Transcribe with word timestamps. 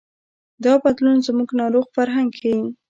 دا 0.63 0.73
بدلون 0.83 1.17
زموږ 1.27 1.49
ناروغ 1.59 1.85
فرهنګ 1.95 2.29
ښيي. 2.39 2.59